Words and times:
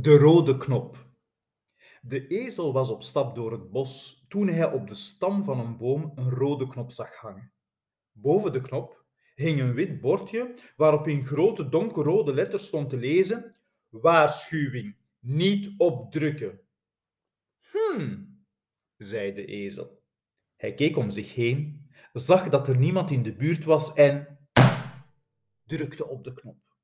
De 0.00 0.16
rode 0.18 0.56
knop. 0.56 1.06
De 2.02 2.26
ezel 2.26 2.72
was 2.72 2.90
op 2.90 3.02
stap 3.02 3.34
door 3.34 3.52
het 3.52 3.70
bos 3.70 4.24
toen 4.28 4.48
hij 4.48 4.72
op 4.72 4.88
de 4.88 4.94
stam 4.94 5.44
van 5.44 5.60
een 5.60 5.76
boom 5.76 6.12
een 6.14 6.30
rode 6.30 6.66
knop 6.66 6.92
zag 6.92 7.14
hangen. 7.14 7.52
Boven 8.12 8.52
de 8.52 8.60
knop 8.60 9.04
hing 9.34 9.60
een 9.60 9.74
wit 9.74 10.00
bordje 10.00 10.54
waarop 10.76 11.08
in 11.08 11.24
grote 11.24 11.68
donkerrode 11.68 12.34
letters 12.34 12.64
stond 12.64 12.90
te 12.90 12.96
lezen: 12.96 13.56
Waarschuwing, 13.88 14.96
niet 15.18 15.74
opdrukken. 15.76 16.60
Hmm, 17.70 18.38
zei 18.96 19.32
de 19.32 19.44
ezel. 19.44 20.02
Hij 20.56 20.74
keek 20.74 20.96
om 20.96 21.10
zich 21.10 21.34
heen, 21.34 21.90
zag 22.12 22.48
dat 22.48 22.68
er 22.68 22.76
niemand 22.76 23.10
in 23.10 23.22
de 23.22 23.36
buurt 23.36 23.64
was 23.64 23.94
en 23.94 24.38
drukte 25.66 26.08
op 26.08 26.24
de 26.24 26.32
knop. 26.32 26.76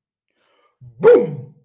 Boem! 0.79 1.56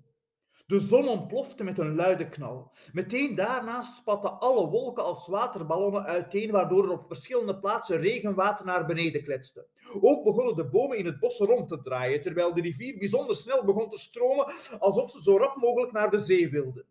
De 0.72 0.80
zon 0.80 1.08
ontplofte 1.08 1.64
met 1.64 1.78
een 1.78 1.96
luide 1.96 2.30
knal. 2.30 2.72
Meteen 2.94 3.36
daarna 3.36 3.82
spatten 3.82 4.40
alle 4.40 4.70
wolken 4.70 5.04
als 5.04 5.28
waterballonnen 5.28 6.04
uiteen, 6.04 6.52
waardoor 6.52 6.84
er 6.84 6.92
op 6.92 7.06
verschillende 7.06 7.60
plaatsen 7.60 8.00
regenwater 8.00 8.66
naar 8.66 8.86
beneden 8.86 9.24
kletste. 9.24 9.68
Ook 10.02 10.24
begonnen 10.24 10.56
de 10.56 10.70
bomen 10.70 10.98
in 10.98 11.06
het 11.06 11.20
bos 11.20 11.38
rond 11.38 11.68
te 11.68 11.82
draaien, 11.82 12.22
terwijl 12.22 12.54
de 12.54 12.62
rivier 12.62 12.98
bijzonder 12.98 13.36
snel 13.36 13.66
begon 13.66 13.90
te 13.90 13.98
stromen, 13.98 14.54
alsof 14.80 15.12
ze 15.12 15.22
zo 15.22 15.38
rap 15.38 15.56
mogelijk 15.56 15.92
naar 15.92 16.10
de 16.10 16.18
zee 16.18 16.50
wilde. 16.50 16.86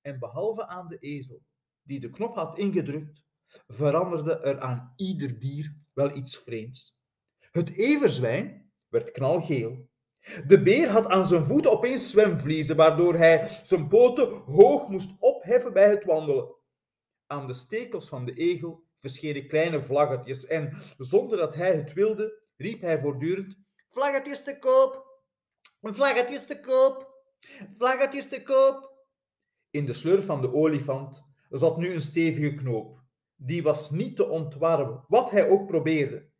En 0.00 0.18
behalve 0.18 0.66
aan 0.66 0.88
de 0.88 0.98
ezel, 0.98 1.42
die 1.82 2.00
de 2.00 2.10
knop 2.10 2.34
had 2.34 2.58
ingedrukt, 2.58 3.22
veranderde 3.66 4.38
er 4.38 4.60
aan 4.60 4.92
ieder 4.96 5.38
dier 5.38 5.74
wel 5.92 6.16
iets 6.16 6.36
vreemds. 6.36 6.96
Het 7.50 7.76
everzwijn 7.76 8.72
werd 8.88 9.10
knalgeel, 9.10 9.88
de 10.46 10.62
beer 10.62 10.88
had 10.88 11.06
aan 11.06 11.26
zijn 11.26 11.44
voeten 11.44 11.72
opeens 11.72 12.10
zwemvliezen, 12.10 12.76
waardoor 12.76 13.14
hij 13.14 13.48
zijn 13.62 13.88
poten 13.88 14.28
hoog 14.28 14.88
moest 14.88 15.10
opheffen 15.18 15.72
bij 15.72 15.88
het 15.88 16.04
wandelen. 16.04 16.54
Aan 17.26 17.46
de 17.46 17.52
stekels 17.52 18.08
van 18.08 18.24
de 18.24 18.32
egel 18.32 18.82
verschenen 18.98 19.46
kleine 19.46 19.82
vlaggetjes 19.82 20.46
en, 20.46 20.76
zonder 20.98 21.38
dat 21.38 21.54
hij 21.54 21.76
het 21.76 21.92
wilde, 21.92 22.42
riep 22.56 22.80
hij 22.80 23.00
voortdurend 23.00 23.56
Vlaggetjes 23.88 24.44
te 24.44 24.58
koop! 24.58 25.22
Vlaggetjes 25.82 26.46
te 26.46 26.60
koop! 26.60 27.14
Vlaggetjes 27.76 28.28
te 28.28 28.42
koop! 28.42 28.92
In 29.70 29.86
de 29.86 29.92
slurf 29.92 30.24
van 30.24 30.40
de 30.40 30.52
olifant 30.52 31.24
zat 31.50 31.76
nu 31.76 31.92
een 31.92 32.00
stevige 32.00 32.54
knoop. 32.54 33.00
Die 33.36 33.62
was 33.62 33.90
niet 33.90 34.16
te 34.16 34.28
ontwarmen, 34.28 35.04
wat 35.08 35.30
hij 35.30 35.48
ook 35.48 35.66
probeerde. 35.66 36.30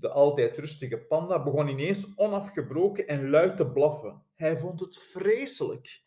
De 0.00 0.10
altijd 0.10 0.58
rustige 0.58 0.98
panda 0.98 1.42
begon 1.42 1.68
ineens 1.68 2.12
onafgebroken 2.16 3.06
en 3.06 3.30
luid 3.30 3.56
te 3.56 3.66
blaffen. 3.66 4.22
Hij 4.34 4.58
vond 4.58 4.80
het 4.80 4.98
vreselijk. 4.98 6.04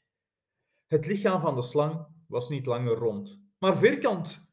Het 0.87 1.05
lichaam 1.05 1.39
van 1.39 1.55
de 1.55 1.61
slang 1.61 2.07
was 2.27 2.49
niet 2.49 2.65
langer 2.65 2.95
rond, 2.95 3.41
maar 3.59 3.77
vierkant. 3.77 4.51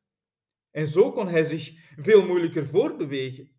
En 0.71 0.89
zo 0.89 1.13
kon 1.13 1.29
hij 1.29 1.45
zich 1.45 1.93
veel 1.97 2.27
moeilijker 2.27 2.67
voortbewegen. 2.67 3.51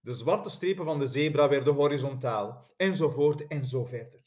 De 0.00 0.12
zwarte 0.12 0.50
strepen 0.50 0.84
van 0.84 0.98
de 0.98 1.06
zebra 1.06 1.48
werden 1.48 1.74
horizontaal, 1.74 2.72
enzovoort 2.76 3.46
en 3.46 3.66
zo 3.66 3.84
verder. 3.84 4.24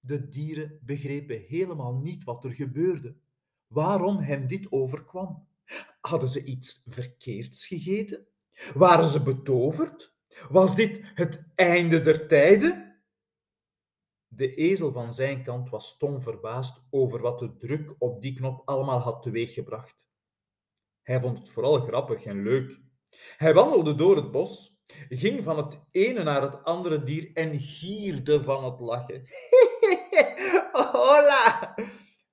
De 0.00 0.28
dieren 0.28 0.80
begrepen 0.82 1.40
helemaal 1.40 1.94
niet 1.94 2.24
wat 2.24 2.44
er 2.44 2.52
gebeurde, 2.52 3.16
waarom 3.66 4.16
hem 4.16 4.46
dit 4.46 4.72
overkwam. 4.72 5.48
Hadden 6.00 6.28
ze 6.28 6.44
iets 6.44 6.82
verkeerds 6.86 7.66
gegeten? 7.66 8.26
Waren 8.74 9.04
ze 9.04 9.22
betoverd? 9.22 10.16
Was 10.48 10.74
dit 10.74 11.00
het 11.14 11.44
einde 11.54 12.00
der 12.00 12.26
tijden? 12.26 13.02
De 14.26 14.54
ezel 14.54 14.92
van 14.92 15.12
zijn 15.12 15.42
kant 15.42 15.70
was 15.70 15.86
stom 15.86 16.20
verbaasd 16.20 16.82
over 16.90 17.20
wat 17.20 17.38
de 17.38 17.56
druk 17.56 17.94
op 17.98 18.20
die 18.20 18.34
knop 18.34 18.62
allemaal 18.64 18.98
had 18.98 19.22
teweeggebracht. 19.22 20.08
Hij 21.02 21.20
vond 21.20 21.38
het 21.38 21.50
vooral 21.50 21.80
grappig 21.80 22.24
en 22.24 22.42
leuk. 22.42 22.80
Hij 23.36 23.54
wandelde 23.54 23.94
door 23.94 24.16
het 24.16 24.30
bos, 24.30 24.82
ging 25.08 25.44
van 25.44 25.56
het 25.56 25.80
ene 25.90 26.22
naar 26.22 26.42
het 26.42 26.64
andere 26.64 27.02
dier 27.02 27.30
en 27.34 27.58
gierde 27.58 28.42
van 28.42 28.64
het 28.64 28.80
lachen. 28.80 29.22
Hola, 30.92 31.74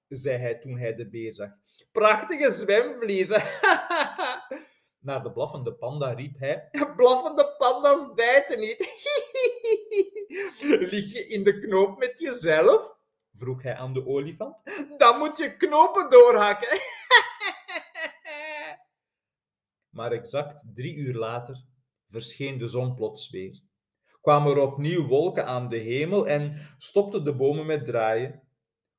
zei 0.07 0.37
hij 0.37 0.55
toen 0.55 0.77
hij 0.77 0.95
de 0.95 1.09
beer 1.09 1.33
zag. 1.33 1.49
Prachtige 1.91 2.49
zwemvliezen. 2.49 3.43
Naar 5.05 5.23
de 5.23 5.31
blaffende 5.31 5.73
panda 5.73 6.13
riep 6.13 6.39
hij: 6.39 6.69
Blaffende 6.97 7.55
panda's 7.57 8.13
bijten 8.13 8.59
niet. 8.59 8.79
Lig 10.91 11.13
je 11.13 11.25
in 11.27 11.43
de 11.43 11.59
knoop 11.59 11.97
met 11.97 12.19
jezelf? 12.19 12.97
vroeg 13.33 13.63
hij 13.63 13.75
aan 13.75 13.93
de 13.93 14.05
olifant. 14.05 14.61
Dan 14.97 15.17
moet 15.17 15.37
je 15.37 15.55
knopen 15.57 16.09
doorhakken. 16.09 16.67
maar 19.97 20.11
exact 20.11 20.63
drie 20.73 20.95
uur 20.95 21.15
later 21.15 21.65
verscheen 22.07 22.57
de 22.57 22.67
zon 22.67 22.95
plots 22.95 23.29
weer. 23.29 23.61
Kwamen 24.21 24.51
er 24.51 24.61
opnieuw 24.61 25.07
wolken 25.07 25.45
aan 25.45 25.69
de 25.69 25.77
hemel 25.77 26.27
en 26.27 26.75
stopten 26.77 27.23
de 27.23 27.35
bomen 27.35 27.65
met 27.65 27.85
draaien. 27.85 28.41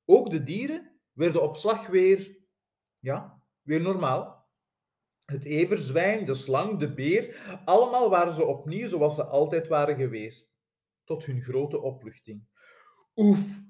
Ook 0.04 0.30
de 0.30 0.42
dieren 0.42 1.00
werden 1.12 1.42
op 1.42 1.56
slag 1.56 1.86
weer, 1.86 2.38
ja, 3.00 3.42
weer 3.62 3.80
normaal. 3.80 4.35
Het 5.26 5.44
everzwijn, 5.44 6.24
de 6.24 6.34
slang, 6.34 6.78
de 6.78 6.94
beer, 6.94 7.60
allemaal 7.64 8.10
waren 8.10 8.32
ze 8.32 8.44
opnieuw 8.44 8.86
zoals 8.86 9.14
ze 9.14 9.24
altijd 9.24 9.68
waren 9.68 9.96
geweest. 9.96 10.54
Tot 11.04 11.24
hun 11.24 11.42
grote 11.42 11.80
opluchting. 11.80 12.46
Oef, 13.16 13.62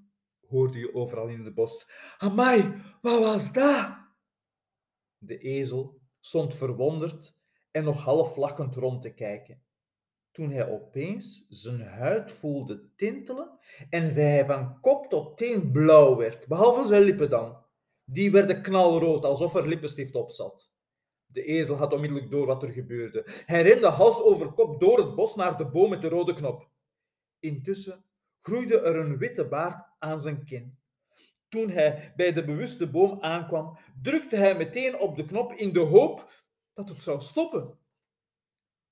hoorde 0.48 0.78
je 0.78 0.94
overal 0.94 1.28
in 1.28 1.44
het 1.44 1.54
bos. 1.54 1.90
Amai, 2.18 2.74
wat 3.00 3.18
was 3.18 3.52
dat? 3.52 3.96
De 5.18 5.38
ezel 5.38 6.00
stond 6.20 6.54
verwonderd 6.54 7.36
en 7.70 7.84
nog 7.84 8.02
half 8.02 8.36
lachend 8.36 8.74
rond 8.74 9.02
te 9.02 9.14
kijken. 9.14 9.62
Toen 10.30 10.50
hij 10.50 10.68
opeens 10.70 11.46
zijn 11.48 11.80
huid 11.80 12.32
voelde 12.32 12.90
tintelen 12.96 13.58
en 13.90 14.14
hij 14.14 14.46
van 14.46 14.80
kop 14.80 15.06
tot 15.06 15.36
teen 15.36 15.72
blauw 15.72 16.16
werd, 16.16 16.46
behalve 16.46 16.86
zijn 16.86 17.02
lippen 17.02 17.30
dan. 17.30 17.64
Die 18.04 18.30
werden 18.30 18.62
knalrood, 18.62 19.24
alsof 19.24 19.54
er 19.54 19.68
lippenstift 19.68 20.14
op 20.14 20.30
zat. 20.30 20.74
De 21.26 21.44
ezel 21.44 21.76
had 21.76 21.92
onmiddellijk 21.92 22.30
door 22.30 22.46
wat 22.46 22.62
er 22.62 22.68
gebeurde. 22.68 23.22
Hij 23.26 23.62
rende 23.62 23.86
hals 23.86 24.22
over 24.22 24.52
kop 24.52 24.80
door 24.80 24.98
het 24.98 25.14
bos 25.14 25.34
naar 25.34 25.58
de 25.58 25.66
boom 25.66 25.90
met 25.90 26.00
de 26.00 26.08
rode 26.08 26.34
knop. 26.34 26.68
Intussen 27.38 28.04
groeide 28.40 28.80
er 28.80 28.96
een 28.96 29.18
witte 29.18 29.48
baard 29.48 29.88
aan 29.98 30.20
zijn 30.20 30.44
kin. 30.44 30.78
Toen 31.48 31.70
hij 31.70 32.12
bij 32.16 32.32
de 32.32 32.44
bewuste 32.44 32.90
boom 32.90 33.20
aankwam, 33.20 33.78
drukte 34.02 34.36
hij 34.36 34.56
meteen 34.56 34.98
op 34.98 35.16
de 35.16 35.24
knop 35.24 35.52
in 35.52 35.72
de 35.72 35.80
hoop 35.80 36.44
dat 36.72 36.88
het 36.88 37.02
zou 37.02 37.20
stoppen. 37.20 37.78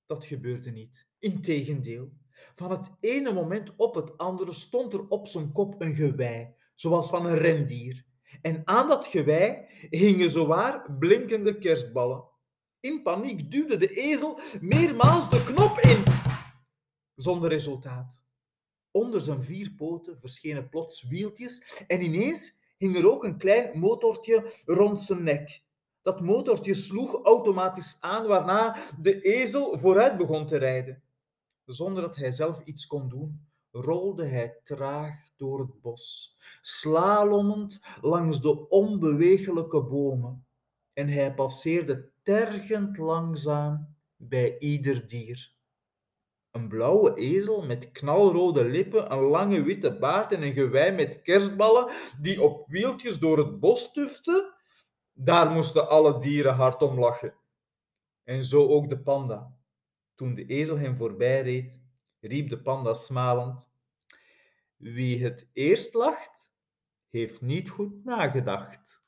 Dat 0.05 0.25
gebeurde 0.25 0.71
niet. 0.71 1.07
Integendeel, 1.19 2.11
van 2.55 2.71
het 2.71 2.91
ene 2.99 3.33
moment 3.33 3.75
op 3.75 3.95
het 3.95 4.17
andere 4.17 4.53
stond 4.53 4.93
er 4.93 5.07
op 5.07 5.27
zijn 5.27 5.51
kop 5.51 5.81
een 5.81 5.95
gewei, 5.95 6.55
zoals 6.73 7.09
van 7.09 7.25
een 7.25 7.37
rendier. 7.37 8.05
En 8.45 8.61
aan 8.65 8.87
dat 8.87 9.05
gewei 9.05 9.65
hingen 9.89 10.29
zowaar 10.29 10.97
blinkende 10.99 11.57
kerstballen. 11.57 12.23
In 12.79 13.01
paniek 13.01 13.51
duwde 13.51 13.77
de 13.77 13.89
ezel 13.89 14.39
meermaals 14.61 15.29
de 15.29 15.43
knop 15.43 15.79
in, 15.79 16.03
zonder 17.15 17.49
resultaat. 17.49 18.23
Onder 18.91 19.21
zijn 19.21 19.43
vier 19.43 19.71
poten 19.71 20.19
verschenen 20.19 20.69
plots 20.69 21.07
wieltjes 21.07 21.83
en 21.87 22.01
ineens 22.01 22.61
hing 22.77 22.97
er 22.97 23.11
ook 23.11 23.23
een 23.23 23.37
klein 23.37 23.79
motortje 23.79 24.51
rond 24.65 25.01
zijn 25.01 25.23
nek. 25.23 25.63
Dat 26.01 26.21
motortje 26.21 26.73
sloeg 26.73 27.23
automatisch 27.23 27.97
aan, 27.99 28.27
waarna 28.27 28.77
de 29.01 29.21
ezel 29.21 29.77
vooruit 29.77 30.17
begon 30.17 30.47
te 30.47 30.57
rijden. 30.57 31.03
Zonder 31.65 32.01
dat 32.01 32.15
hij 32.15 32.31
zelf 32.31 32.61
iets 32.65 32.87
kon 32.87 33.09
doen, 33.09 33.44
rolde 33.81 34.25
hij 34.25 34.59
traag 34.63 35.15
door 35.37 35.59
het 35.59 35.81
bos, 35.81 36.35
slalomend 36.61 37.79
langs 38.01 38.41
de 38.41 38.67
onbewegelijke 38.69 39.83
bomen. 39.83 40.45
En 40.93 41.07
hij 41.07 41.33
passeerde 41.33 42.09
tergend 42.21 42.97
langzaam 42.97 43.95
bij 44.15 44.59
ieder 44.59 45.07
dier. 45.07 45.53
Een 46.51 46.67
blauwe 46.67 47.15
ezel 47.15 47.65
met 47.65 47.91
knalrode 47.91 48.65
lippen, 48.65 49.11
een 49.11 49.23
lange 49.23 49.63
witte 49.63 49.97
baard 49.97 50.31
en 50.31 50.43
een 50.43 50.53
gewei 50.53 50.91
met 50.91 51.21
kerstballen 51.21 51.91
die 52.21 52.41
op 52.41 52.67
wieltjes 52.67 53.19
door 53.19 53.37
het 53.37 53.59
bos 53.59 53.91
tufte, 53.91 54.53
daar 55.13 55.51
moesten 55.51 55.89
alle 55.89 56.19
dieren 56.19 56.53
hard 56.53 56.81
om 56.81 56.99
lachen. 56.99 57.33
En 58.23 58.43
zo 58.43 58.67
ook 58.67 58.89
de 58.89 58.99
panda. 58.99 59.55
Toen 60.15 60.35
de 60.35 60.45
ezel 60.45 60.77
hem 60.77 60.97
voorbij 60.97 61.41
reed, 61.41 61.81
riep 62.19 62.49
de 62.49 62.61
panda 62.61 62.93
smalend: 62.93 63.69
Wie 64.77 65.23
het 65.23 65.49
eerst 65.53 65.93
lacht, 65.93 66.53
heeft 67.09 67.41
niet 67.41 67.69
goed 67.69 68.03
nagedacht. 68.03 69.04